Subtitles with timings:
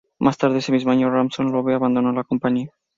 [0.17, 2.71] Más tarde ese mismo año, Ransom Love abandonó la compañía.